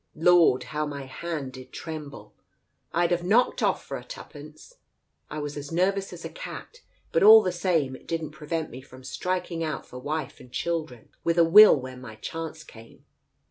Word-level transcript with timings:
Lord, 0.15 0.63
how 0.63 0.87
my 0.87 1.03
hand 1.03 1.53
did 1.53 1.71
tremble 1.71 2.33
I 2.91 3.03
I'd 3.03 3.11
have 3.11 3.21
knocked 3.23 3.61
off 3.61 3.85
for 3.85 4.01
two 4.01 4.23
pence. 4.23 4.77
I 5.29 5.37
was 5.37 5.55
as 5.55 5.71
nervous 5.71 6.11
as 6.11 6.25
a 6.25 6.29
cat, 6.29 6.81
but 7.11 7.21
all 7.21 7.43
the 7.43 7.51
same, 7.51 7.95
it 7.95 8.07
didn't 8.07 8.31
prevent 8.31 8.71
me 8.71 8.81
from 8.81 9.03
striking 9.03 9.63
out 9.63 9.85
for 9.85 9.99
wife 9.99 10.39
and 10.39 10.51
children 10.51 11.09
with 11.23 11.37
a 11.37 11.43
will 11.45 11.79
when 11.79 12.01
my 12.01 12.15
chance 12.15 12.63
came. 12.63 13.05